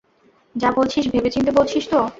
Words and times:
যা 0.55 0.69
বলছিস 0.71 1.05
ভেবেচিন্তে 1.07 1.51
বলছিস 1.51 1.83
তো? 1.89 1.99